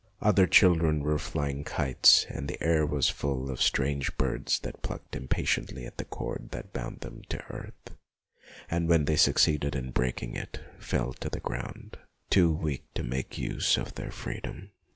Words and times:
Other 0.19 0.47
children 0.47 1.01
were 1.01 1.19
flying 1.19 1.63
kites, 1.63 2.25
and 2.27 2.47
the 2.47 2.59
air 2.63 2.87
was 2.87 3.07
full 3.07 3.51
of 3.51 3.61
strange 3.61 4.17
birds 4.17 4.57
that 4.61 4.81
plucked 4.81 5.15
impatiently 5.15 5.85
at 5.85 5.97
the 5.97 6.05
cord 6.05 6.49
that 6.53 6.73
bound 6.73 7.01
them 7.01 7.21
to 7.29 7.37
earth, 7.53 7.91
and, 8.67 8.89
when 8.89 9.05
they 9.05 9.15
succeeded 9.15 9.75
in 9.75 9.91
breaking 9.91 10.35
it, 10.35 10.59
fell 10.79 11.13
to 11.19 11.29
the 11.29 11.39
ground, 11.39 11.99
too 12.31 12.51
weak 12.51 12.91
to 12.95 13.03
make 13.03 13.37
use 13.37 13.77
of 13.77 13.93
their 13.93 14.09
freedom. 14.09 14.71